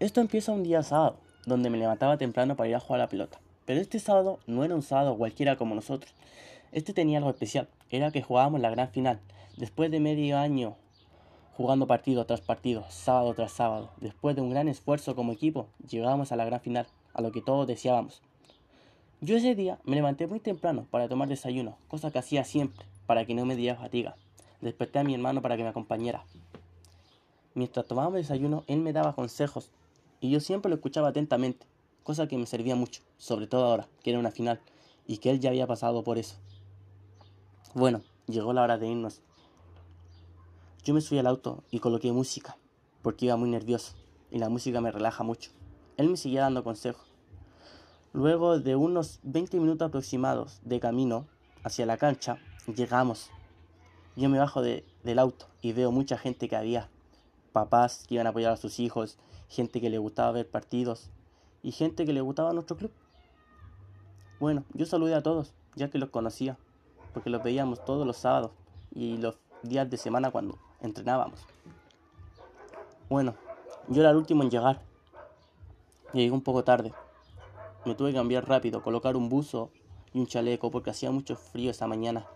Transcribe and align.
Esto 0.00 0.22
empieza 0.22 0.52
un 0.52 0.62
día 0.62 0.82
sábado, 0.82 1.18
donde 1.44 1.68
me 1.68 1.76
levantaba 1.76 2.16
temprano 2.16 2.56
para 2.56 2.70
ir 2.70 2.74
a 2.74 2.80
jugar 2.80 3.00
a 3.00 3.04
la 3.04 3.08
pelota. 3.10 3.38
Pero 3.66 3.82
este 3.82 3.98
sábado 3.98 4.38
no 4.46 4.64
era 4.64 4.74
un 4.74 4.80
sábado 4.80 5.14
cualquiera 5.18 5.56
como 5.56 5.74
nosotros. 5.74 6.14
Este 6.72 6.94
tenía 6.94 7.18
algo 7.18 7.28
especial, 7.28 7.68
era 7.90 8.10
que 8.10 8.22
jugábamos 8.22 8.62
la 8.62 8.70
gran 8.70 8.88
final. 8.88 9.20
Después 9.58 9.90
de 9.90 10.00
medio 10.00 10.38
año 10.38 10.74
jugando 11.54 11.86
partido 11.86 12.24
tras 12.24 12.40
partido, 12.40 12.86
sábado 12.88 13.34
tras 13.34 13.52
sábado, 13.52 13.90
después 14.00 14.34
de 14.34 14.40
un 14.40 14.48
gran 14.48 14.68
esfuerzo 14.68 15.14
como 15.14 15.32
equipo, 15.32 15.66
llegábamos 15.86 16.32
a 16.32 16.36
la 16.36 16.46
gran 16.46 16.62
final, 16.62 16.86
a 17.12 17.20
lo 17.20 17.30
que 17.30 17.42
todos 17.42 17.66
deseábamos. 17.66 18.22
Yo 19.20 19.36
ese 19.36 19.54
día 19.54 19.78
me 19.84 19.96
levanté 19.96 20.26
muy 20.26 20.40
temprano 20.40 20.86
para 20.90 21.08
tomar 21.10 21.28
desayuno, 21.28 21.76
cosa 21.88 22.10
que 22.10 22.20
hacía 22.20 22.44
siempre, 22.44 22.86
para 23.04 23.26
que 23.26 23.34
no 23.34 23.44
me 23.44 23.54
diera 23.54 23.76
fatiga. 23.76 24.16
Desperté 24.62 25.00
a 25.00 25.04
mi 25.04 25.12
hermano 25.12 25.42
para 25.42 25.58
que 25.58 25.62
me 25.62 25.68
acompañara. 25.68 26.24
Mientras 27.52 27.86
tomábamos 27.86 28.16
desayuno, 28.16 28.64
él 28.66 28.78
me 28.78 28.94
daba 28.94 29.14
consejos 29.14 29.70
y 30.20 30.30
yo 30.30 30.40
siempre 30.40 30.68
lo 30.68 30.76
escuchaba 30.76 31.08
atentamente, 31.08 31.66
cosa 32.02 32.28
que 32.28 32.36
me 32.36 32.46
servía 32.46 32.76
mucho, 32.76 33.02
sobre 33.16 33.46
todo 33.46 33.64
ahora, 33.64 33.88
que 34.02 34.10
era 34.10 34.18
una 34.18 34.30
final, 34.30 34.60
y 35.06 35.18
que 35.18 35.30
él 35.30 35.40
ya 35.40 35.50
había 35.50 35.66
pasado 35.66 36.04
por 36.04 36.18
eso. 36.18 36.36
Bueno, 37.74 38.02
llegó 38.26 38.52
la 38.52 38.62
hora 38.62 38.78
de 38.78 38.88
irnos. 38.88 39.22
Yo 40.84 40.94
me 40.94 41.00
subí 41.00 41.18
al 41.18 41.26
auto 41.26 41.62
y 41.70 41.78
coloqué 41.78 42.12
música, 42.12 42.56
porque 43.02 43.26
iba 43.26 43.36
muy 43.36 43.50
nervioso, 43.50 43.94
y 44.30 44.38
la 44.38 44.48
música 44.48 44.80
me 44.80 44.92
relaja 44.92 45.24
mucho. 45.24 45.50
Él 45.96 46.08
me 46.08 46.16
seguía 46.16 46.42
dando 46.42 46.64
consejos. 46.64 47.10
Luego 48.12 48.58
de 48.58 48.74
unos 48.74 49.20
20 49.22 49.58
minutos 49.60 49.86
aproximados 49.86 50.60
de 50.64 50.80
camino 50.80 51.26
hacia 51.62 51.86
la 51.86 51.96
cancha, 51.96 52.38
llegamos. 52.66 53.30
Yo 54.16 54.28
me 54.28 54.38
bajo 54.38 54.62
de, 54.62 54.84
del 55.04 55.18
auto 55.18 55.46
y 55.62 55.72
veo 55.72 55.92
mucha 55.92 56.18
gente 56.18 56.48
que 56.48 56.56
había. 56.56 56.88
Papás 57.52 58.04
que 58.08 58.14
iban 58.14 58.26
a 58.26 58.30
apoyar 58.30 58.52
a 58.52 58.56
sus 58.56 58.80
hijos, 58.80 59.18
gente 59.50 59.80
que 59.80 59.90
le 59.90 59.98
gustaba 59.98 60.30
ver 60.30 60.48
partidos 60.48 61.10
y 61.62 61.72
gente 61.72 62.06
que 62.06 62.12
le 62.12 62.22
gustaba 62.22 62.52
nuestro 62.52 62.76
club. 62.76 62.92
Bueno, 64.38 64.64
yo 64.72 64.86
saludé 64.86 65.14
a 65.14 65.22
todos, 65.22 65.52
ya 65.74 65.90
que 65.90 65.98
los 65.98 66.08
conocía, 66.08 66.56
porque 67.12 67.28
los 67.28 67.42
veíamos 67.42 67.84
todos 67.84 68.06
los 68.06 68.16
sábados 68.16 68.52
y 68.94 69.18
los 69.18 69.36
días 69.62 69.90
de 69.90 69.98
semana 69.98 70.30
cuando 70.30 70.58
entrenábamos. 70.80 71.40
Bueno, 73.10 73.34
yo 73.88 74.00
era 74.00 74.10
el 74.10 74.16
último 74.16 74.42
en 74.44 74.50
llegar. 74.50 74.80
Llegué 76.12 76.30
un 76.30 76.42
poco 76.42 76.64
tarde. 76.64 76.94
Me 77.84 77.94
tuve 77.94 78.10
que 78.10 78.16
cambiar 78.16 78.48
rápido, 78.48 78.82
colocar 78.82 79.16
un 79.16 79.28
buzo 79.28 79.70
y 80.14 80.20
un 80.20 80.26
chaleco 80.26 80.70
porque 80.70 80.90
hacía 80.90 81.10
mucho 81.10 81.36
frío 81.36 81.70
esa 81.70 81.86
mañana. 81.86 82.26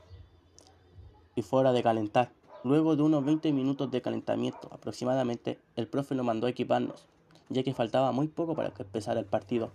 Y 1.37 1.43
fuera 1.43 1.73
de 1.73 1.83
calentar. 1.83 2.33
Luego 2.65 2.97
de 2.97 3.03
unos 3.03 3.23
20 3.23 3.53
minutos 3.53 3.91
de 3.91 4.01
calentamiento 4.01 4.71
aproximadamente, 4.73 5.59
el 5.77 5.87
profe 5.87 6.15
nos 6.15 6.25
mandó 6.25 6.47
a 6.47 6.51
equiparnos, 6.51 7.07
ya 7.51 7.63
que 7.63 7.75
faltaba 7.75 8.11
muy 8.11 8.27
poco 8.27 8.55
para 8.55 8.71
que 8.71 8.85
empezara 8.85 9.21
el 9.21 9.27
partido. 9.27 9.71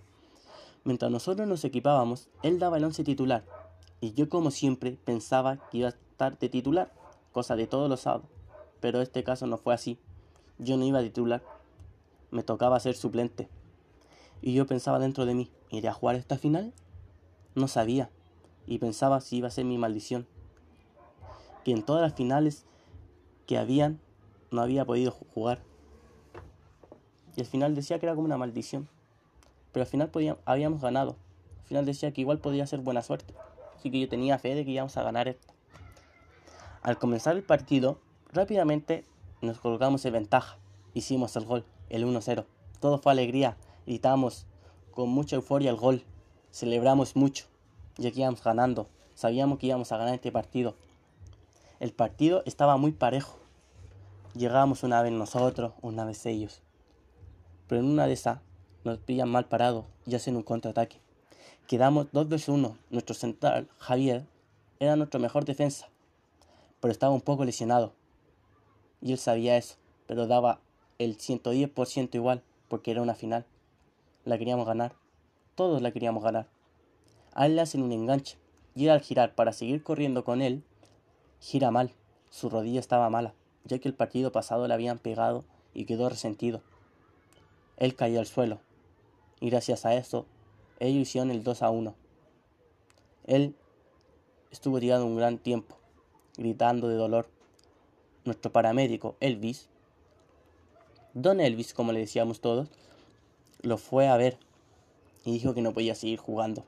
Mientras 0.83 1.11
nosotros 1.11 1.47
nos 1.47 1.63
equipábamos, 1.63 2.29
él 2.41 2.57
daba 2.57 2.77
el 2.77 2.83
once 2.83 3.03
titular, 3.03 3.45
y 4.01 4.13
yo 4.13 4.27
como 4.27 4.49
siempre 4.49 4.97
pensaba 5.05 5.57
que 5.69 5.77
iba 5.77 5.89
a 5.89 5.91
estar 5.91 6.39
de 6.39 6.49
titular, 6.49 6.91
cosa 7.31 7.55
de 7.55 7.67
todos 7.67 7.91
los 7.91 7.99
sábados. 7.99 8.27
Pero 8.79 9.01
este 9.01 9.23
caso 9.23 9.45
no 9.45 9.57
fue 9.57 9.75
así. 9.75 9.99
Yo 10.57 10.75
no 10.75 10.83
iba 10.83 10.97
a 10.97 11.03
titular, 11.03 11.43
me 12.31 12.41
tocaba 12.41 12.79
ser 12.79 12.95
suplente. 12.95 13.49
Y 14.41 14.53
yo 14.53 14.65
pensaba 14.65 14.97
dentro 14.97 15.27
de 15.27 15.35
mí, 15.35 15.51
¿iré 15.69 15.89
a 15.89 15.93
jugar 15.93 16.15
esta 16.15 16.39
final? 16.39 16.73
No 17.53 17.67
sabía, 17.67 18.09
y 18.65 18.79
pensaba 18.79 19.21
si 19.21 19.37
iba 19.37 19.47
a 19.47 19.51
ser 19.51 19.65
mi 19.65 19.77
maldición. 19.77 20.25
Que 21.63 21.71
en 21.71 21.83
todas 21.83 22.01
las 22.01 22.15
finales 22.15 22.65
que 23.49 23.57
habían, 23.57 23.99
no 24.51 24.61
había 24.61 24.85
podido 24.85 25.09
jugar. 25.09 25.63
Y 27.35 27.41
al 27.41 27.47
final 27.47 27.73
decía 27.73 27.97
que 27.97 28.05
era 28.05 28.13
como 28.13 28.25
una 28.25 28.37
maldición. 28.37 28.87
Pero 29.71 29.85
al 29.85 29.89
final 29.89 30.09
podíamos, 30.09 30.39
habíamos 30.45 30.81
ganado. 30.83 31.15
Al 31.61 31.65
final 31.65 31.85
decía 31.87 32.11
que 32.11 32.21
igual 32.21 32.37
podía 32.37 32.67
ser 32.67 32.81
buena 32.81 33.01
suerte. 33.01 33.33
Así 33.75 33.89
que 33.89 33.99
yo 33.99 34.07
tenía 34.07 34.37
fe 34.37 34.53
de 34.53 34.65
que 34.65 34.69
íbamos 34.69 34.95
a 34.97 35.01
ganar 35.01 35.27
esto. 35.27 35.51
Al 36.83 36.99
comenzar 36.99 37.37
el 37.37 37.41
partido, 37.41 37.97
rápidamente 38.31 39.03
nos 39.41 39.59
colocamos 39.59 40.05
en 40.05 40.13
ventaja. 40.13 40.59
Hicimos 40.93 41.35
el 41.35 41.45
gol, 41.45 41.65
el 41.89 42.05
1-0. 42.05 42.45
Todo 42.79 42.99
fue 42.99 43.13
alegría. 43.13 43.57
Gritamos 43.87 44.45
con 44.91 45.09
mucha 45.09 45.37
euforia 45.37 45.71
el 45.71 45.77
gol. 45.77 46.03
Celebramos 46.51 47.15
mucho, 47.15 47.47
ya 47.97 48.11
que 48.11 48.19
íbamos 48.19 48.43
ganando. 48.43 48.89
Sabíamos 49.15 49.57
que 49.57 49.65
íbamos 49.65 49.91
a 49.91 49.97
ganar 49.97 50.13
este 50.13 50.31
partido. 50.31 50.75
El 51.79 51.93
partido 51.93 52.43
estaba 52.45 52.77
muy 52.77 52.91
parejo. 52.91 53.38
Llegábamos 54.35 54.83
una 54.83 55.01
vez 55.01 55.11
nosotros, 55.11 55.73
una 55.81 56.05
vez 56.05 56.23
ellos. 56.27 56.61
Pero 57.67 57.81
en 57.81 57.87
una 57.87 58.05
de 58.05 58.13
esas 58.13 58.39
nos 58.83 58.99
pillan 58.99 59.29
mal 59.29 59.45
parados 59.45 59.85
y 60.05 60.13
hacen 60.13 60.35
un 60.35 60.43
contraataque. 60.43 61.01
Quedamos 61.67 62.07
dos 62.11 62.29
veces 62.29 62.49
uno. 62.49 62.77
Nuestro 62.91 63.15
central, 63.15 63.67
Javier, 63.79 64.25
era 64.79 64.95
nuestra 64.95 65.19
mejor 65.19 65.45
defensa, 65.45 65.89
pero 66.79 66.91
estaba 66.91 67.11
un 67.11 67.21
poco 67.21 67.43
lesionado. 67.43 67.93
Y 69.01 69.13
él 69.13 69.17
sabía 69.17 69.57
eso, 69.57 69.75
pero 70.05 70.27
daba 70.27 70.59
el 70.99 71.17
110% 71.17 72.13
igual, 72.13 72.43
porque 72.67 72.91
era 72.91 73.01
una 73.01 73.15
final. 73.15 73.45
La 74.25 74.37
queríamos 74.37 74.67
ganar. 74.67 74.93
Todos 75.55 75.81
la 75.81 75.91
queríamos 75.91 76.23
ganar. 76.23 76.47
A 77.33 77.47
él 77.47 77.55
le 77.55 77.61
hacen 77.61 77.81
un 77.81 77.91
enganche, 77.91 78.37
y 78.75 78.85
él 78.85 78.91
al 78.91 79.01
girar 79.01 79.33
para 79.33 79.53
seguir 79.53 79.81
corriendo 79.83 80.23
con 80.23 80.41
él, 80.43 80.63
gira 81.39 81.71
mal. 81.71 81.91
Su 82.29 82.49
rodilla 82.49 82.79
estaba 82.79 83.09
mala, 83.09 83.33
ya 83.69 83.79
que 83.79 83.87
el 83.87 83.93
partido 83.93 84.31
pasado 84.31 84.67
le 84.67 84.73
habían 84.73 84.97
pegado 84.97 85.45
y 85.73 85.85
quedó 85.85 86.09
resentido. 86.09 86.61
Él 87.77 87.95
cayó 87.95 88.19
al 88.19 88.25
suelo, 88.25 88.59
y 89.39 89.49
gracias 89.49 89.85
a 89.85 89.95
eso, 89.95 90.25
ellos 90.79 91.03
hicieron 91.03 91.31
el 91.31 91.43
2 91.43 91.61
a 91.61 91.69
1. 91.69 91.95
Él 93.27 93.55
estuvo 94.51 94.79
tirado 94.79 95.05
un 95.05 95.15
gran 95.15 95.37
tiempo, 95.37 95.77
gritando 96.35 96.89
de 96.89 96.95
dolor. 96.95 97.29
Nuestro 98.25 98.51
paramédico, 98.51 99.15
Elvis, 99.21 99.69
Don 101.13 101.39
Elvis, 101.39 101.73
como 101.73 101.91
le 101.91 102.01
decíamos 102.01 102.41
todos, 102.41 102.69
lo 103.61 103.77
fue 103.77 104.07
a 104.07 104.17
ver 104.17 104.37
y 105.25 105.31
dijo 105.31 105.53
que 105.53 105.61
no 105.61 105.73
podía 105.73 105.95
seguir 105.95 106.19
jugando, 106.19 106.65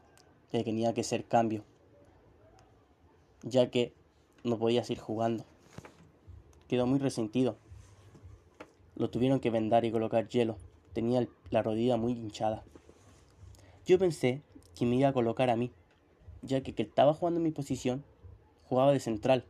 que 0.52 0.64
tenía 0.64 0.94
que 0.94 1.04
ser 1.04 1.26
cambio, 1.26 1.64
ya 3.44 3.70
que 3.70 3.94
no 4.44 4.58
podía 4.58 4.84
seguir 4.84 5.02
jugando. 5.02 5.46
Quedó 6.72 6.88
muy 6.88 7.00
resentido. 7.00 7.58
Lo 8.96 9.10
tuvieron 9.10 9.42
que 9.42 9.50
vendar 9.50 9.84
y 9.84 9.92
colocar 9.92 10.30
hielo. 10.30 10.56
Tenía 10.94 11.28
la 11.50 11.62
rodilla 11.62 11.98
muy 11.98 12.14
hinchada. 12.14 12.64
Yo 13.86 14.00
pensé 14.00 14.42
que 14.74 14.86
me 14.86 14.96
iba 14.96 15.10
a 15.10 15.14
colocar 15.14 15.50
a 15.50 15.58
mí, 15.58 15.74
ya 16.42 16.62
que 16.62 16.74
que 16.74 16.84
estaba 16.84 17.14
jugando 17.14 17.42
en 17.42 17.44
mi 17.44 17.52
posición, 17.52 18.06
jugaba 18.70 18.94
de 18.94 19.02
central 19.02 19.44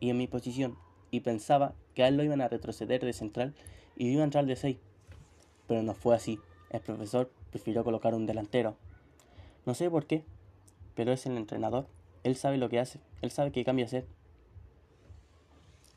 y 0.00 0.10
en 0.10 0.18
mi 0.18 0.26
posición, 0.26 0.76
y 1.12 1.20
pensaba 1.20 1.74
que 1.94 2.02
a 2.02 2.08
él 2.08 2.16
lo 2.16 2.24
iban 2.24 2.40
a 2.40 2.48
retroceder 2.48 3.04
de 3.04 3.12
central 3.12 3.54
y 3.94 4.08
iba 4.08 4.22
a 4.22 4.24
entrar 4.24 4.44
de 4.44 4.56
6. 4.56 4.78
Pero 5.68 5.84
no 5.84 5.94
fue 5.94 6.16
así. 6.16 6.40
El 6.70 6.80
profesor 6.80 7.30
prefirió 7.52 7.84
colocar 7.84 8.16
un 8.16 8.26
delantero. 8.26 8.74
No 9.64 9.74
sé 9.74 9.88
por 9.88 10.06
qué, 10.06 10.24
pero 10.96 11.12
es 11.12 11.24
el 11.24 11.36
entrenador. 11.36 11.86
Él 12.24 12.34
sabe 12.34 12.58
lo 12.58 12.68
que 12.68 12.80
hace, 12.80 12.98
él 13.20 13.30
sabe 13.30 13.52
qué 13.52 13.64
cambia 13.64 13.84
hacer. 13.84 14.08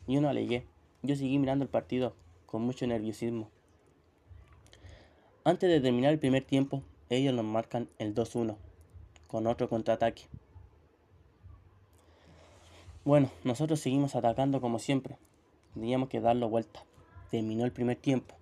Yo 0.07 0.21
no 0.21 0.29
alegué, 0.29 0.65
yo 1.01 1.15
seguí 1.15 1.39
mirando 1.39 1.63
el 1.63 1.69
partido 1.69 2.15
con 2.45 2.61
mucho 2.61 2.85
nerviosismo. 2.85 3.49
Antes 5.43 5.69
de 5.69 5.79
terminar 5.79 6.13
el 6.13 6.19
primer 6.19 6.43
tiempo, 6.43 6.83
ellos 7.09 7.33
nos 7.33 7.45
marcan 7.45 7.89
el 7.97 8.13
2-1 8.15 8.55
con 9.27 9.47
otro 9.47 9.69
contraataque. 9.69 10.23
Bueno, 13.03 13.29
nosotros 13.43 13.79
seguimos 13.79 14.15
atacando 14.15 14.61
como 14.61 14.79
siempre. 14.79 15.17
Teníamos 15.73 16.09
que 16.09 16.21
darlo 16.21 16.49
vuelta. 16.49 16.83
Terminó 17.29 17.65
el 17.65 17.71
primer 17.71 17.97
tiempo. 17.97 18.35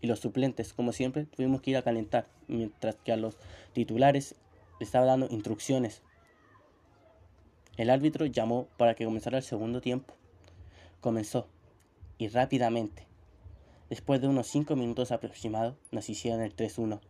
Y 0.00 0.08
los 0.08 0.18
suplentes, 0.18 0.72
como 0.72 0.92
siempre, 0.92 1.26
tuvimos 1.26 1.62
que 1.62 1.70
ir 1.70 1.76
a 1.76 1.82
calentar, 1.82 2.26
mientras 2.48 2.96
que 2.96 3.12
a 3.12 3.16
los 3.16 3.36
titulares 3.72 4.34
les 4.80 4.88
estaba 4.88 5.06
dando 5.06 5.28
instrucciones. 5.30 6.02
El 7.76 7.90
árbitro 7.90 8.26
llamó 8.26 8.66
para 8.76 8.94
que 8.94 9.04
comenzara 9.04 9.38
el 9.38 9.44
segundo 9.44 9.80
tiempo. 9.80 10.14
Comenzó, 11.02 11.48
y 12.16 12.28
rápidamente, 12.28 13.06
después 13.90 14.22
de 14.22 14.28
unos 14.28 14.46
5 14.46 14.74
minutos 14.76 15.12
aproximados, 15.12 15.74
nos 15.90 16.08
hicieron 16.08 16.40
el 16.40 16.56
3-1. 16.56 17.00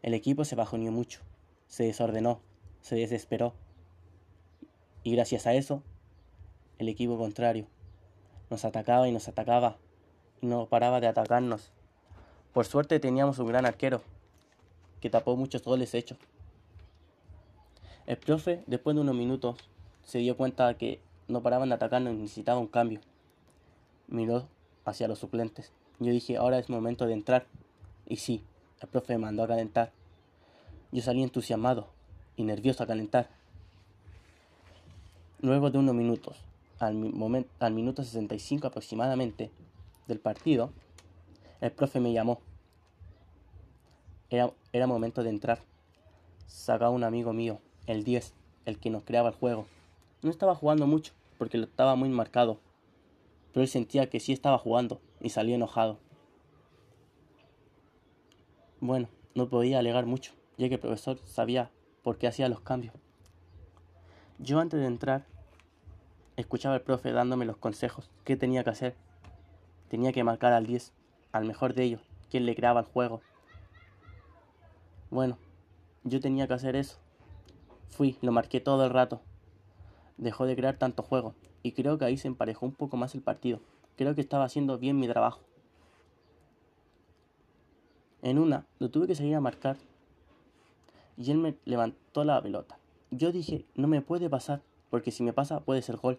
El 0.00 0.14
equipo 0.14 0.46
se 0.46 0.54
bajoneó 0.54 0.92
mucho, 0.92 1.20
se 1.66 1.84
desordenó, 1.84 2.40
se 2.80 2.94
desesperó. 2.94 3.54
Y 5.02 5.12
gracias 5.16 5.46
a 5.46 5.52
eso, 5.54 5.82
el 6.78 6.88
equipo 6.88 7.18
contrario 7.18 7.66
nos 8.50 8.64
atacaba 8.64 9.08
y 9.08 9.12
nos 9.12 9.26
atacaba 9.26 9.78
y 10.40 10.46
no 10.46 10.66
paraba 10.66 11.00
de 11.00 11.08
atacarnos. 11.08 11.72
Por 12.52 12.66
suerte 12.66 13.00
teníamos 13.00 13.40
un 13.40 13.48
gran 13.48 13.66
arquero 13.66 14.00
que 15.00 15.10
tapó 15.10 15.36
muchos 15.36 15.64
goles 15.64 15.92
hechos. 15.92 16.18
El 18.06 18.16
profe, 18.16 18.62
después 18.68 18.94
de 18.94 19.02
unos 19.02 19.16
minutos, 19.16 19.56
se 20.04 20.18
dio 20.18 20.36
cuenta 20.36 20.72
que 20.74 21.00
no 21.28 21.42
paraban 21.42 21.68
de 21.68 21.74
atacarnos 21.76 22.14
y 22.14 22.16
necesitaba 22.16 22.60
un 22.60 22.66
cambio. 22.66 23.00
Miró 24.08 24.48
hacia 24.84 25.08
los 25.08 25.18
suplentes. 25.18 25.72
Yo 25.98 26.10
dije, 26.12 26.36
ahora 26.36 26.58
es 26.58 26.68
momento 26.68 27.06
de 27.06 27.14
entrar. 27.14 27.46
Y 28.06 28.16
sí, 28.16 28.42
el 28.80 28.88
profe 28.88 29.14
me 29.14 29.24
mandó 29.24 29.44
a 29.44 29.48
calentar. 29.48 29.92
Yo 30.92 31.02
salí 31.02 31.22
entusiasmado 31.22 31.88
y 32.36 32.44
nervioso 32.44 32.82
a 32.82 32.86
calentar. 32.86 33.28
Luego 35.40 35.70
de 35.70 35.78
unos 35.78 35.94
minutos, 35.94 36.36
al, 36.78 36.94
momento, 36.94 37.50
al 37.60 37.74
minuto 37.74 38.02
65 38.02 38.66
aproximadamente 38.66 39.50
del 40.06 40.18
partido, 40.18 40.70
el 41.60 41.72
profe 41.72 42.00
me 42.00 42.12
llamó. 42.12 42.40
Era, 44.30 44.52
era 44.72 44.86
momento 44.86 45.22
de 45.22 45.30
entrar. 45.30 45.60
Sacaba 46.46 46.90
un 46.90 47.04
amigo 47.04 47.32
mío, 47.32 47.60
el 47.86 48.04
10, 48.04 48.34
el 48.66 48.78
que 48.78 48.90
nos 48.90 49.04
creaba 49.04 49.30
el 49.30 49.34
juego. 49.34 49.66
No 50.24 50.30
estaba 50.30 50.54
jugando 50.54 50.86
mucho, 50.86 51.12
porque 51.36 51.58
lo 51.58 51.64
estaba 51.64 51.96
muy 51.96 52.08
marcado, 52.08 52.58
pero 53.52 53.60
él 53.60 53.68
sentía 53.68 54.08
que 54.08 54.20
sí 54.20 54.32
estaba 54.32 54.56
jugando 54.56 54.98
y 55.20 55.28
salió 55.28 55.54
enojado. 55.54 55.98
Bueno, 58.80 59.08
no 59.34 59.50
podía 59.50 59.80
alegar 59.80 60.06
mucho, 60.06 60.32
ya 60.56 60.70
que 60.70 60.76
el 60.76 60.80
profesor 60.80 61.18
sabía 61.26 61.70
por 62.02 62.16
qué 62.16 62.26
hacía 62.26 62.48
los 62.48 62.62
cambios. 62.62 62.94
Yo 64.38 64.60
antes 64.60 64.80
de 64.80 64.86
entrar, 64.86 65.26
escuchaba 66.38 66.76
al 66.76 66.80
profe 66.80 67.12
dándome 67.12 67.44
los 67.44 67.58
consejos, 67.58 68.10
qué 68.24 68.34
tenía 68.38 68.64
que 68.64 68.70
hacer. 68.70 68.96
Tenía 69.90 70.14
que 70.14 70.24
marcar 70.24 70.54
al 70.54 70.66
10, 70.66 70.94
al 71.32 71.44
mejor 71.44 71.74
de 71.74 71.82
ellos, 71.82 72.00
quien 72.30 72.46
le 72.46 72.56
creaba 72.56 72.80
el 72.80 72.86
juego. 72.86 73.20
Bueno, 75.10 75.36
yo 76.02 76.18
tenía 76.18 76.48
que 76.48 76.54
hacer 76.54 76.76
eso. 76.76 76.96
Fui, 77.90 78.16
lo 78.22 78.32
marqué 78.32 78.62
todo 78.62 78.86
el 78.86 78.90
rato. 78.90 79.20
Dejó 80.16 80.46
de 80.46 80.56
crear 80.56 80.76
tanto 80.76 81.02
juego, 81.02 81.34
y 81.62 81.72
creo 81.72 81.98
que 81.98 82.04
ahí 82.04 82.16
se 82.16 82.28
emparejó 82.28 82.66
un 82.66 82.72
poco 82.72 82.96
más 82.96 83.14
el 83.14 83.22
partido. 83.22 83.60
Creo 83.96 84.14
que 84.14 84.20
estaba 84.20 84.44
haciendo 84.44 84.78
bien 84.78 84.98
mi 84.98 85.08
trabajo. 85.08 85.40
En 88.22 88.38
una, 88.38 88.66
lo 88.78 88.90
tuve 88.90 89.06
que 89.06 89.14
salir 89.14 89.34
a 89.34 89.40
marcar 89.40 89.76
y 91.16 91.30
él 91.30 91.38
me 91.38 91.56
levantó 91.64 92.24
la 92.24 92.40
pelota. 92.42 92.78
Yo 93.10 93.32
dije, 93.32 93.64
no 93.74 93.86
me 93.86 94.00
puede 94.00 94.28
pasar, 94.28 94.62
porque 94.90 95.10
si 95.10 95.22
me 95.22 95.32
pasa 95.32 95.60
puede 95.60 95.82
ser 95.82 95.96
gol, 95.96 96.18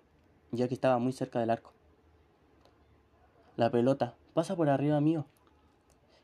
ya 0.51 0.67
que 0.67 0.73
estaba 0.73 0.97
muy 0.99 1.13
cerca 1.13 1.39
del 1.39 1.49
arco. 1.49 1.73
La 3.55 3.69
pelota 3.69 4.15
pasa 4.33 4.55
por 4.55 4.69
arriba 4.69 5.01
mío 5.01 5.25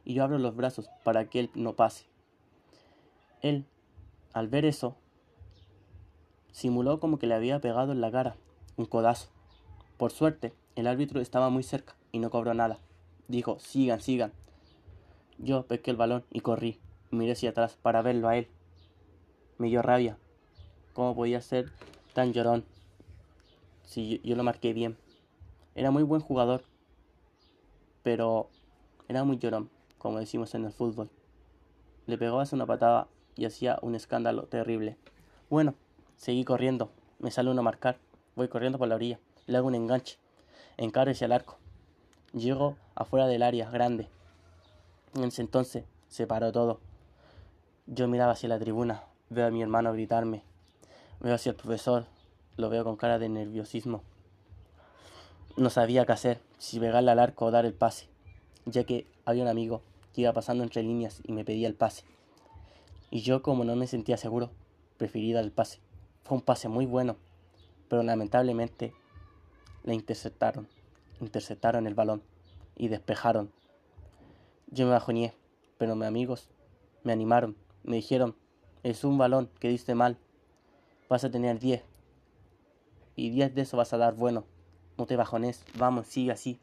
y 0.03 0.13
yo 0.13 0.23
abro 0.23 0.37
los 0.37 0.55
brazos 0.55 0.89
para 1.03 1.29
que 1.29 1.39
él 1.39 1.51
no 1.55 1.75
pase. 1.75 2.05
Él, 3.41 3.65
al 4.33 4.47
ver 4.47 4.65
eso, 4.65 4.95
simuló 6.51 6.99
como 6.99 7.19
que 7.19 7.27
le 7.27 7.35
había 7.35 7.59
pegado 7.59 7.91
en 7.91 8.01
la 8.01 8.11
cara 8.11 8.35
un 8.77 8.85
codazo. 8.85 9.29
Por 9.97 10.11
suerte, 10.11 10.53
el 10.75 10.87
árbitro 10.87 11.21
estaba 11.21 11.49
muy 11.49 11.63
cerca 11.63 11.95
y 12.11 12.19
no 12.19 12.29
cobró 12.29 12.53
nada. 12.53 12.79
Dijo, 13.27 13.59
sigan, 13.59 14.01
sigan. 14.01 14.33
Yo 15.37 15.65
pesqué 15.65 15.91
el 15.91 15.97
balón 15.97 16.23
y 16.31 16.41
corrí. 16.41 16.79
Miré 17.11 17.33
hacia 17.33 17.51
atrás 17.51 17.77
para 17.81 18.01
verlo 18.01 18.27
a 18.27 18.37
él. 18.37 18.47
Me 19.57 19.67
dio 19.67 19.81
rabia. 19.81 20.17
¿Cómo 20.93 21.15
podía 21.15 21.41
ser 21.41 21.71
tan 22.13 22.33
llorón? 22.33 22.65
Si 23.85 24.19
yo, 24.23 24.35
lo 24.35 24.43
marqué 24.43 24.73
bien. 24.73 24.97
Era 25.75 25.91
muy 25.91 26.03
buen 26.03 26.21
jugador. 26.21 26.63
Pero 28.03 28.49
era 29.07 29.23
muy 29.23 29.37
llorón, 29.37 29.69
como 29.97 30.19
decimos 30.19 30.55
en 30.55 30.65
el 30.65 30.71
fútbol. 30.71 31.09
Le 32.07 32.17
pegabas 32.17 32.53
una 32.53 32.65
patada 32.65 33.07
y 33.35 33.45
hacía 33.45 33.77
un 33.81 33.95
escándalo 33.95 34.43
terrible. 34.43 34.97
Bueno, 35.49 35.75
seguí 36.21 36.45
corriendo. 36.45 36.91
Me 37.17 37.31
sale 37.31 37.49
uno 37.49 37.61
a 37.61 37.63
marcar. 37.63 37.97
Voy 38.35 38.47
corriendo 38.47 38.77
por 38.77 38.87
la 38.87 38.95
orilla. 38.95 39.19
Le 39.47 39.57
hago 39.57 39.67
un 39.67 39.75
enganche. 39.75 40.19
Encaro 40.77 41.09
hacia 41.09 41.25
el 41.25 41.31
arco. 41.31 41.57
Llego 42.31 42.77
afuera 42.93 43.25
del 43.25 43.41
área 43.41 43.69
grande. 43.71 44.07
En 45.15 45.23
ese 45.23 45.41
entonces 45.41 45.83
se 46.09 46.27
paró 46.27 46.51
todo. 46.51 46.79
Yo 47.87 48.07
miraba 48.07 48.33
hacia 48.33 48.49
la 48.49 48.59
tribuna. 48.59 49.03
Veo 49.29 49.47
a 49.47 49.49
mi 49.49 49.63
hermano 49.63 49.91
gritarme. 49.93 50.43
Veo 51.21 51.33
hacia 51.33 51.49
el 51.49 51.55
profesor. 51.55 52.05
Lo 52.55 52.69
veo 52.69 52.83
con 52.83 52.97
cara 52.97 53.17
de 53.17 53.27
nerviosismo. 53.27 54.03
No 55.57 55.71
sabía 55.71 56.05
qué 56.05 56.11
hacer, 56.11 56.39
si 56.59 56.79
pegarle 56.79 57.11
al 57.11 57.19
arco 57.19 57.45
o 57.45 57.51
dar 57.51 57.65
el 57.65 57.73
pase, 57.73 58.07
ya 58.65 58.85
que 58.85 59.05
había 59.25 59.43
un 59.43 59.49
amigo 59.49 59.81
que 60.13 60.21
iba 60.21 60.31
pasando 60.31 60.63
entre 60.63 60.81
líneas 60.81 61.19
y 61.23 61.33
me 61.33 61.43
pedía 61.43 61.67
el 61.67 61.75
pase. 61.75 62.05
Y 63.09 63.21
yo, 63.21 63.41
como 63.41 63.65
no 63.65 63.75
me 63.75 63.87
sentía 63.87 64.15
seguro, 64.15 64.49
preferí 64.97 65.33
dar 65.33 65.43
el 65.43 65.51
pase. 65.51 65.79
Fue 66.23 66.37
un 66.37 66.43
pase 66.43 66.67
muy 66.67 66.85
bueno, 66.85 67.17
pero 67.89 68.03
lamentablemente 68.03 68.93
le 69.83 69.93
interceptaron, 69.93 70.67
interceptaron 71.19 71.87
el 71.87 71.95
balón 71.95 72.23
y 72.75 72.87
despejaron. 72.87 73.51
Yo 74.67 74.85
me 74.85 74.91
bajoñé, 74.91 75.33
pero 75.77 75.95
mis 75.95 76.07
amigos 76.07 76.49
me 77.03 77.11
animaron, 77.11 77.57
me 77.83 77.97
dijeron, 77.97 78.35
es 78.83 79.03
un 79.03 79.17
balón 79.17 79.49
que 79.59 79.69
diste 79.69 79.95
mal, 79.95 80.17
vas 81.09 81.23
a 81.23 81.31
tener 81.31 81.59
10 81.59 81.83
y 83.15 83.29
10 83.29 83.53
de 83.53 83.61
eso 83.61 83.77
vas 83.77 83.93
a 83.93 83.97
dar 83.97 84.15
bueno, 84.15 84.45
no 84.97 85.05
te 85.05 85.15
bajones, 85.15 85.63
vamos, 85.77 86.07
sigue 86.07 86.31
así. 86.31 86.59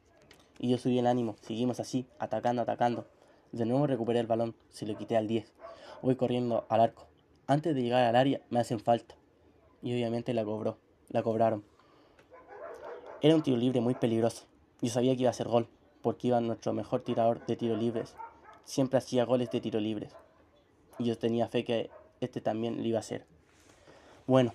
Y 0.59 0.71
yo 0.71 0.79
subí 0.79 0.99
el 0.99 1.07
ánimo, 1.07 1.37
seguimos 1.41 1.79
así, 1.79 2.07
atacando, 2.19 2.63
atacando. 2.63 3.07
De 3.53 3.65
nuevo 3.65 3.87
recuperé 3.87 4.21
el 4.21 4.27
balón, 4.27 4.55
se 4.71 4.87
lo 4.87 4.97
quité 4.97 5.17
al 5.17 5.29
10. 5.29 5.53
Voy 6.03 6.17
corriendo 6.17 6.67
al 6.69 6.81
arco. 6.81 7.07
Antes 7.47 7.75
de 7.75 7.83
llegar 7.83 8.05
al 8.05 8.17
área 8.17 8.41
me 8.51 8.61
hacen 8.61 8.81
falta. 8.81 9.18
Y 9.83 9.93
obviamente 9.93 10.35
la 10.35 10.45
cobró 10.45 10.79
la 11.11 11.23
cobraron. 11.23 11.65
Era 13.21 13.35
un 13.35 13.43
tiro 13.43 13.57
libre 13.57 13.81
muy 13.81 13.95
peligroso. 13.95 14.45
Yo 14.81 14.91
sabía 14.91 15.15
que 15.17 15.23
iba 15.23 15.31
a 15.31 15.35
ser 15.35 15.49
gol, 15.49 15.69
porque 16.03 16.29
iba 16.29 16.41
nuestro 16.41 16.73
mejor 16.73 17.01
tirador 17.01 17.45
de 17.47 17.57
tiro 17.57 17.77
libres. 17.77 18.15
Siempre 18.65 18.99
hacía 18.99 19.25
goles 19.25 19.51
de 19.51 19.61
tiro 19.61 19.81
libres. 19.81 20.15
Y 20.99 21.05
yo 21.05 21.19
tenía 21.19 21.49
fe 21.49 21.65
que 21.65 21.91
este 22.21 22.41
también 22.41 22.77
lo 22.77 22.85
iba 22.87 22.99
a 22.99 23.01
hacer. 23.01 23.27
Bueno, 24.27 24.53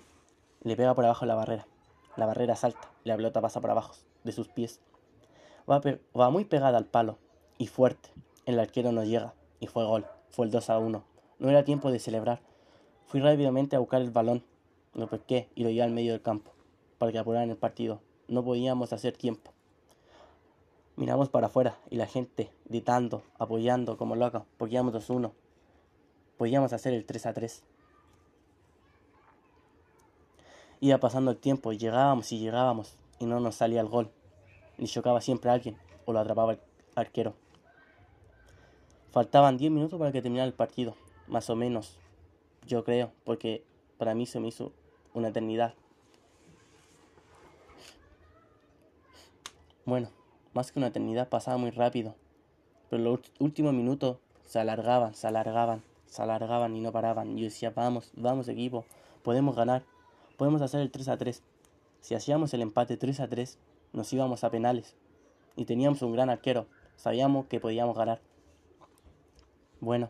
le 0.62 0.76
pega 0.76 0.94
por 0.94 1.06
abajo 1.06 1.26
la 1.26 1.36
barrera. 1.36 1.68
La 2.16 2.26
barrera 2.26 2.56
salta, 2.56 2.92
la 3.04 3.16
pelota 3.16 3.42
pasa 3.42 3.60
por 3.60 3.72
abajo 3.72 3.96
de 4.24 4.32
sus 4.32 4.48
pies. 4.48 4.80
Va, 5.70 6.30
muy 6.30 6.46
pegada 6.46 6.78
al 6.78 6.86
palo 6.86 7.18
y 7.58 7.68
fuerte. 7.68 8.10
El 8.46 8.60
arquero 8.60 8.92
no 8.92 9.04
llega 9.04 9.34
y 9.60 9.68
fue 9.68 9.86
gol. 9.86 10.06
Fue 10.30 10.46
el 10.46 10.52
2 10.52 10.70
a 10.70 10.78
1. 10.78 11.04
No 11.40 11.50
era 11.50 11.64
tiempo 11.64 11.92
de 11.92 12.00
celebrar. 12.00 12.42
Fui 13.08 13.20
rápidamente 13.20 13.76
a 13.76 13.80
buscar 13.80 14.02
el 14.02 14.12
balón 14.12 14.44
lo 14.94 15.08
pesqué 15.08 15.50
y 15.56 15.64
lo 15.64 15.70
llevé 15.70 15.84
al 15.84 15.92
medio 15.92 16.12
del 16.12 16.22
campo 16.22 16.52
para 16.98 17.12
que 17.12 17.20
apuraran 17.20 17.50
el 17.50 17.58
partido. 17.58 18.02
No 18.28 18.44
podíamos 18.44 18.94
hacer 18.94 19.18
tiempo. 19.18 19.52
Miramos 20.96 21.30
para 21.30 21.48
afuera 21.48 21.78
y 21.90 21.98
la 21.98 22.06
gente 22.06 22.52
gritando, 22.66 23.24
apoyando 23.40 23.98
como 23.98 24.16
loca, 24.16 24.46
porque 24.58 24.76
íbamos 24.76 24.94
2-1. 24.94 25.32
Podíamos 26.38 26.72
hacer 26.72 26.94
el 26.94 27.06
3 27.06 27.26
a 27.26 27.34
3. 27.34 27.64
Iba 30.82 30.98
pasando 31.00 31.32
el 31.32 31.38
tiempo 31.38 31.72
y 31.72 31.78
llegábamos 31.78 32.32
y 32.32 32.40
llegábamos 32.40 32.96
y 33.20 33.26
no 33.26 33.40
nos 33.40 33.56
salía 33.56 33.82
el 33.82 33.88
gol. 33.88 34.12
Ni 34.78 34.88
chocaba 34.88 35.22
siempre 35.22 35.50
alguien 35.50 35.78
o 36.06 36.14
lo 36.14 36.20
atrapaba 36.20 36.54
el 36.54 36.60
arquero. 36.96 37.34
Faltaban 39.12 39.58
10 39.58 39.72
minutos 39.72 40.00
para 40.00 40.12
que 40.12 40.22
terminara 40.22 40.48
el 40.48 40.54
partido, 40.54 40.96
más 41.28 41.50
o 41.50 41.56
menos, 41.56 42.00
yo 42.66 42.84
creo, 42.84 43.12
porque 43.24 43.64
para 43.98 44.16
mí 44.16 44.26
se 44.26 44.40
me 44.40 44.48
hizo 44.48 44.74
una 45.14 45.30
eternidad. 45.30 45.74
Bueno, 49.86 50.10
más 50.54 50.72
que 50.72 50.80
una 50.80 50.88
eternidad 50.88 51.30
pasaba 51.30 51.58
muy 51.58 51.72
rápido, 51.72 52.16
pero 52.90 53.04
los 53.04 53.20
últimos 53.40 53.74
minutos 53.74 54.18
se 54.46 54.60
alargaban, 54.60 55.14
se 55.14 55.28
alargaban, 55.28 55.84
se 56.06 56.22
alargaban 56.22 56.76
y 56.76 56.82
no 56.82 56.92
paraban. 56.92 57.38
Yo 57.38 57.46
decía, 57.46 57.72
vamos, 57.72 58.12
vamos 58.16 58.48
equipo, 58.48 58.86
podemos 59.24 59.56
ganar, 59.56 59.84
podemos 60.38 60.62
hacer 60.62 60.82
el 60.82 60.92
3 60.92 61.10
a 61.10 61.18
3. 61.18 61.44
Si 62.02 62.16
hacíamos 62.16 62.54
el 62.54 62.62
empate 62.62 62.98
3 62.98 63.20
a 63.20 63.28
3, 63.28 63.58
nos 63.94 64.12
íbamos 64.14 64.44
a 64.44 64.50
penales 64.50 64.96
y 65.56 65.66
teníamos 65.66 66.02
un 66.02 66.14
gran 66.14 66.30
arquero, 66.30 66.66
sabíamos 66.96 67.46
que 67.48 67.60
podíamos 67.60 67.98
ganar. 67.98 68.20
Bueno, 69.80 70.10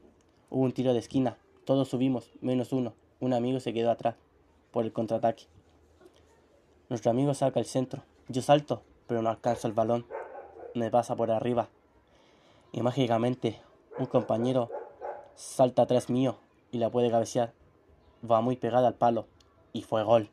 hubo 0.49 0.63
un 0.63 0.71
tiro 0.71 0.93
de 0.93 0.99
esquina, 0.99 1.37
todos 1.65 1.89
subimos, 1.89 2.29
menos 2.41 2.71
uno, 2.73 2.93
un 3.19 3.33
amigo 3.33 3.59
se 3.59 3.73
quedó 3.73 3.89
atrás 3.89 4.15
por 4.73 4.83
el 4.83 4.91
contraataque. 4.91 5.45
Nuestro 6.89 7.11
amigo 7.11 7.33
saca 7.33 7.59
el 7.59 7.65
centro. 7.65 8.03
Yo 8.27 8.41
salto, 8.41 8.81
pero 9.07 9.21
no 9.21 9.29
alcanzo 9.29 9.67
el 9.67 9.73
balón. 9.73 10.05
Me 10.73 10.89
pasa 10.89 11.15
por 11.15 11.31
arriba. 11.31 11.69
Y 12.73 12.81
mágicamente 12.81 13.61
un 13.99 14.07
compañero 14.07 14.69
salta 15.35 15.83
atrás 15.83 16.09
mío 16.09 16.37
y 16.71 16.79
la 16.79 16.89
puede 16.89 17.11
cabecear. 17.11 17.53
Va 18.29 18.41
muy 18.41 18.57
pegada 18.57 18.87
al 18.87 18.95
palo. 18.95 19.27
Y 19.71 19.83
fue 19.83 20.03
gol. 20.03 20.29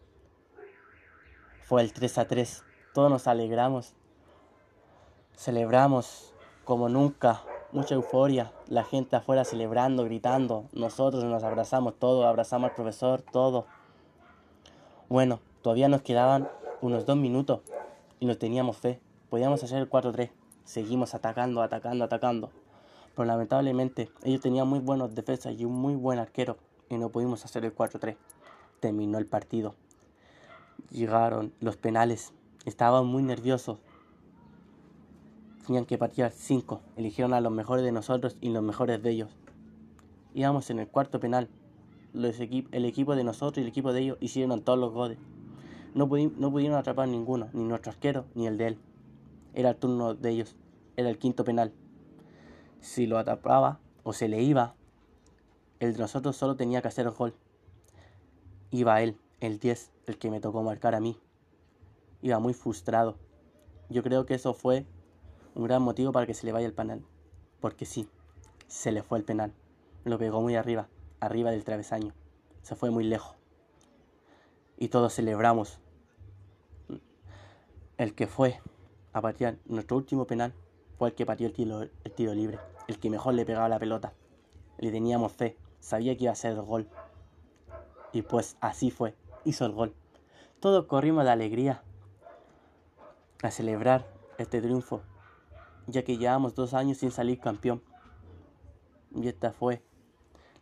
Fue 1.63 1.83
el 1.83 1.93
3 1.93 2.19
a 2.19 2.27
3. 2.27 2.65
Todos 2.95 3.11
nos 3.11 3.27
alegramos. 3.27 3.95
Celebramos 5.37 6.35
como 6.65 6.89
nunca. 6.89 7.43
Mucha 7.73 7.95
euforia. 7.95 8.53
La 8.69 8.85
gente 8.85 9.17
afuera 9.17 9.45
celebrando, 9.45 10.05
gritando. 10.05 10.65
Nosotros 10.73 11.25
nos 11.25 11.45
abrazamos 11.45 11.99
todos. 11.99 12.25
Abrazamos 12.25 12.71
al 12.71 12.75
profesor, 12.75 13.23
todo. 13.23 13.67
Bueno, 15.11 15.41
todavía 15.63 15.89
nos 15.89 16.03
quedaban 16.03 16.49
unos 16.81 17.05
dos 17.05 17.17
minutos 17.17 17.63
y 18.21 18.27
nos 18.27 18.39
teníamos 18.39 18.77
fe. 18.77 19.01
Podíamos 19.29 19.61
hacer 19.65 19.79
el 19.79 19.91
4-3. 19.91 20.31
Seguimos 20.65 21.17
atacando, 21.17 21.63
atacando, 21.63 22.05
atacando. 22.05 22.51
Pero 23.17 23.25
lamentablemente 23.25 24.09
ellos 24.23 24.41
tenían 24.41 24.69
muy 24.69 24.79
buenos 24.79 25.13
defensas 25.13 25.59
y 25.59 25.65
un 25.65 25.73
muy 25.73 25.97
buen 25.97 26.21
arquero 26.21 26.59
y 26.89 26.97
no 26.97 27.09
pudimos 27.09 27.45
hacer 27.45 27.65
el 27.65 27.75
4-3. 27.75 28.15
Terminó 28.79 29.19
el 29.19 29.27
partido. 29.27 29.75
Llegaron 30.93 31.53
los 31.59 31.77
penales. 31.77 32.33
Estaban 32.65 33.05
muy 33.05 33.25
nerviosos. 33.25 33.79
Tenían 35.67 35.87
que 35.87 35.99
patear 35.99 36.31
5. 36.31 36.83
Eligieron 36.95 37.35
a 37.35 37.41
los 37.41 37.51
mejores 37.51 37.85
de 37.85 37.91
nosotros 37.91 38.37
y 38.41 38.51
los 38.51 38.63
mejores 38.63 39.03
de 39.03 39.11
ellos. 39.11 39.31
Íbamos 40.35 40.71
en 40.71 40.79
el 40.79 40.87
cuarto 40.87 41.19
penal. 41.19 41.49
El 42.15 42.85
equipo 42.85 43.15
de 43.15 43.25
nosotros 43.25 43.59
y 43.59 43.63
el 43.63 43.69
equipo 43.69 43.93
de 43.93 44.01
ellos 44.01 44.19
hicieron 44.21 44.63
todos 44.63 44.79
los 44.79 44.93
goles. 44.93 45.19
No, 45.95 46.07
no 46.07 46.51
pudieron 46.51 46.79
atrapar 46.79 47.09
ninguno, 47.09 47.49
ni 47.53 47.65
nuestro 47.65 47.93
arquero 47.93 48.27
ni 48.35 48.47
el 48.47 48.57
de 48.59 48.69
él. 48.69 48.79
Era 49.55 49.71
el 49.71 49.77
turno 49.77 50.15
de 50.15 50.31
ellos. 50.31 50.57
Era 50.97 51.09
el 51.09 51.19
quinto 51.19 51.45
penal. 51.45 51.73
Si 52.81 53.07
lo 53.07 53.19
atrapaba 53.19 53.81
o 54.03 54.13
se 54.13 54.29
le 54.29 54.43
iba, 54.43 54.75
el 55.81 55.95
de 55.95 55.99
nosotros 55.99 56.37
solo 56.37 56.57
tenía 56.57 56.83
que 56.83 56.89
hacer 56.89 57.07
el 57.07 57.13
gol. 57.13 57.35
Iba 58.71 59.03
él, 59.03 59.17
el 59.41 59.59
10, 59.59 59.91
el 60.07 60.19
que 60.19 60.31
me 60.31 60.41
tocó 60.41 60.63
marcar 60.63 60.95
a 60.95 61.01
mí. 61.01 61.17
Iba 62.23 62.39
muy 62.39 62.55
frustrado. 62.55 63.17
Yo 63.89 64.03
creo 64.03 64.27
que 64.27 64.35
eso 64.35 64.55
fue 64.55 64.87
un 65.55 65.65
gran 65.65 65.83
motivo 65.83 66.13
para 66.13 66.27
que 66.27 66.35
se 66.35 66.47
le 66.47 66.53
vaya 66.53 66.67
el 66.67 66.75
penal. 66.75 67.03
Porque 67.61 67.85
sí, 67.85 68.09
se 68.69 68.93
le 68.93 69.03
fue 69.03 69.19
el 69.19 69.25
penal. 69.25 69.53
Lo 70.05 70.19
pegó 70.19 70.41
muy 70.41 70.55
arriba, 70.55 70.89
arriba 71.21 71.51
del 71.51 71.65
travesaño. 71.65 72.15
Se 72.63 72.75
fue 72.75 72.91
muy 72.91 73.05
lejos. 73.05 73.37
Y 74.77 74.89
todos 74.89 75.15
celebramos. 75.15 75.79
El 77.99 78.15
que 78.15 78.27
fue 78.27 78.61
a 79.13 79.21
patear 79.21 79.59
nuestro 79.67 79.97
último 79.97 80.27
penal 80.27 80.55
fue 80.99 81.11
el 81.11 81.15
que 81.15 81.27
pateó 81.27 81.47
el 81.47 81.53
tiro, 81.53 82.35
libre, 82.35 82.59
el 82.89 82.99
que 82.99 83.11
mejor 83.11 83.35
le 83.35 83.45
pegaba 83.45 83.69
la 83.69 83.79
pelota. 83.79 84.15
Le 84.79 84.91
teníamos 84.91 85.33
fe, 85.33 85.57
sabía 85.81 86.17
que 86.17 86.25
iba 86.25 86.33
a 86.33 86.37
ser 86.37 86.53
el 86.53 86.63
gol. 86.63 86.89
Y 88.13 88.23
pues 88.23 88.57
así 88.61 88.91
fue, 88.91 89.15
hizo 89.45 89.67
el 89.67 89.73
gol. 89.73 89.95
Todos 90.61 90.87
corrimos 90.87 91.25
de 91.25 91.31
alegría 91.31 91.83
a 93.43 93.51
celebrar 93.51 94.07
este 94.39 94.61
triunfo, 94.61 95.03
ya 95.87 96.03
que 96.03 96.19
llevamos 96.19 96.55
dos 96.55 96.75
años 96.75 96.99
sin 96.99 97.11
salir 97.11 97.41
campeón. 97.41 97.83
Y 99.15 99.29
esta 99.29 99.53
fue 99.53 99.83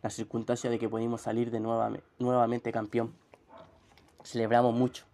la 0.01 0.09
circunstancia 0.09 0.69
de 0.69 0.79
que 0.79 0.87
pudimos 0.87 1.21
salir 1.21 1.51
de 1.51 1.59
nuevamente 1.59 2.71
campeón. 2.71 3.13
Celebramos 4.23 4.73
mucho. 4.73 5.05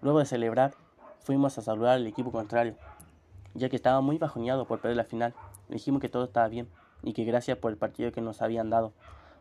Luego 0.00 0.18
de 0.18 0.26
celebrar, 0.26 0.74
fuimos 1.20 1.56
a 1.58 1.62
saludar 1.62 1.94
al 1.94 2.06
equipo 2.06 2.32
contrario, 2.32 2.76
ya 3.54 3.68
que 3.68 3.76
estaba 3.76 4.00
muy 4.00 4.18
bajoneado 4.18 4.66
por 4.66 4.80
perder 4.80 4.96
la 4.96 5.04
final. 5.04 5.34
Dijimos 5.68 6.00
que 6.00 6.08
todo 6.08 6.24
estaba 6.24 6.48
bien 6.48 6.68
y 7.02 7.12
que 7.12 7.24
gracias 7.24 7.58
por 7.58 7.70
el 7.70 7.78
partido 7.78 8.12
que 8.12 8.20
nos 8.20 8.42
habían 8.42 8.70
dado. 8.70 8.92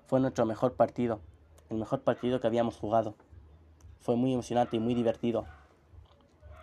Fue 0.06 0.20
nuestro 0.20 0.46
mejor 0.46 0.74
partido, 0.74 1.20
el 1.70 1.78
mejor 1.78 2.02
partido 2.02 2.40
que 2.40 2.48
habíamos 2.48 2.78
jugado. 2.78 3.16
Fue 4.00 4.16
muy 4.16 4.34
emocionante 4.34 4.78
y 4.78 4.80
muy 4.80 4.94
divertido. 4.94 5.46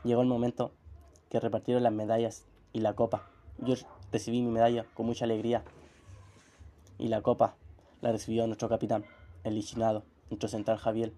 Llegó 0.04 0.22
el 0.22 0.28
momento 0.28 0.72
que 1.30 1.40
repartieron 1.40 1.82
las 1.82 1.92
medallas 1.92 2.46
y 2.72 2.80
la 2.80 2.94
copa. 2.94 3.22
Yo 3.58 3.74
recibí 4.12 4.40
mi 4.42 4.50
medalla 4.50 4.86
con 4.94 5.06
mucha 5.06 5.24
alegría. 5.24 5.62
Y 6.98 7.08
la 7.08 7.22
copa 7.22 7.54
la 8.00 8.12
recibió 8.12 8.46
nuestro 8.46 8.68
capitán, 8.68 9.04
el 9.44 9.54
lichinado, 9.54 10.04
nuestro 10.30 10.48
central 10.48 10.78
Javier. 10.78 11.12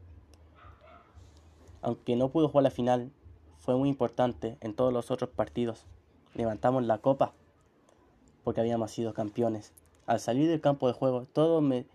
Aunque 1.81 2.17
no 2.17 2.31
pudo 2.31 2.49
jugar 2.49 2.65
la 2.65 2.71
final, 2.71 3.11
fue 3.59 3.77
muy 3.77 3.89
importante 3.89 4.57
en 4.61 4.75
todos 4.75 4.93
los 4.93 5.11
otros 5.11 5.31
partidos 5.31 5.87
levantamos 6.35 6.85
la 6.85 6.99
copa 6.99 7.33
porque 8.45 8.61
habíamos 8.61 8.91
sido 8.91 9.15
campeones. 9.15 9.73
Al 10.07 10.21
salir 10.21 10.49
del 10.49 10.61
campo 10.61 10.89
de 10.89 10.95
juego, 10.95 11.27
todos 11.33 11.63
me 11.63 11.87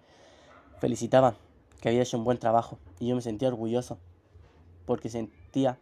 felicitaban 0.79 1.35
que 1.81 1.89
había 1.89 2.01
hecho 2.01 2.17
un 2.17 2.23
buen 2.23 2.37
trabajo 2.37 2.79
y 2.99 3.07
yo 3.07 3.15
me 3.15 3.21
sentía 3.21 3.49
orgulloso 3.49 3.97
porque 4.85 5.09
sentía 5.09 5.77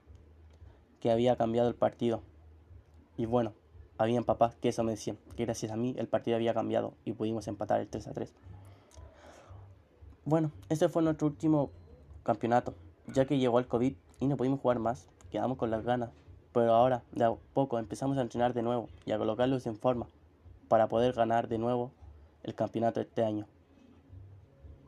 que 1.00 1.12
había 1.12 1.36
cambiado 1.36 1.70
el 1.70 1.76
partido. 1.76 2.22
Y 3.18 3.26
bueno, 3.26 3.54
habían 3.98 4.24
papás 4.24 4.56
que 4.56 4.70
eso 4.70 4.84
me 4.84 4.92
decían, 4.92 5.18
que 5.36 5.46
gracias 5.46 5.72
a 5.72 5.78
mí 5.78 5.94
el 5.98 6.08
partido 6.08 6.36
había 6.36 6.54
cambiado 6.54 6.94
y 7.06 7.14
pudimos 7.14 7.48
empatar 7.48 7.80
el 7.80 7.88
3 7.88 8.08
a 8.08 8.14
3. 8.14 8.34
Bueno, 10.26 10.52
este 10.70 10.90
fue 10.90 11.04
nuestro 11.04 11.28
último 11.28 11.70
campeonato, 12.24 12.74
ya 13.14 13.26
que 13.26 13.38
llegó 13.38 13.60
el 13.60 13.68
COVID 13.68 13.94
y 14.20 14.28
no 14.28 14.36
pudimos 14.36 14.60
jugar 14.60 14.80
más, 14.80 15.08
quedamos 15.30 15.58
con 15.58 15.70
las 15.70 15.86
ganas 15.86 16.10
pero 16.56 16.74
ahora, 16.74 17.04
de 17.12 17.26
a 17.26 17.36
poco, 17.54 17.78
empezamos 17.80 18.18
a 18.18 18.22
entrenar 18.22 18.54
de 18.54 18.62
nuevo 18.62 18.88
y 19.06 19.12
a 19.12 19.18
colocarlos 19.18 19.68
en 19.68 19.76
forma 19.76 20.08
para 20.70 20.88
poder 20.88 21.12
ganar 21.12 21.50
de 21.50 21.58
nuevo 21.58 21.92
el 22.44 22.56
campeonato 22.56 23.02
este 23.02 23.26
año. 23.26 23.46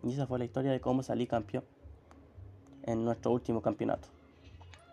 Y 0.02 0.14
esa 0.14 0.28
fue 0.28 0.40
la 0.40 0.46
historia 0.46 0.72
de 0.72 0.80
cómo 0.80 1.04
salí 1.04 1.28
campeón 1.28 1.66
en 2.84 3.04
nuestro 3.04 3.34
último 3.34 3.62
campeonato. 3.62 4.08